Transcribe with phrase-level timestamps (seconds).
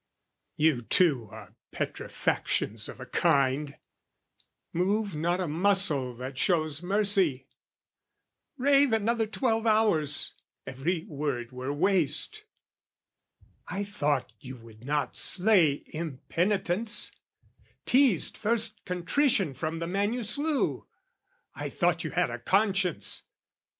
[0.55, 3.77] You too are petrifactions of a kind:
[4.73, 7.45] Move not a muscle that shows mercy;
[8.57, 10.33] rave Another twelve hours,
[10.65, 12.45] every word were waste!
[13.67, 17.11] I thought you would not slay impenitence,
[17.85, 20.87] Teazed first contrition from the man you slew,
[21.53, 23.21] I thought you had a conscience.